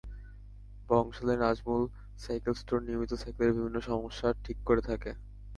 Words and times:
বংশালের 0.89 1.37
Nazmul 1.39 1.83
cycle 2.19 2.53
store 2.53 2.79
নিয়মিত 2.83 3.11
সাইকেলের 3.21 3.55
বিভিন্ন 3.55 3.77
সমস্যা 3.89 4.27
ঠিক 4.45 4.57
করে 4.67 4.81
থাকে। 4.89 5.11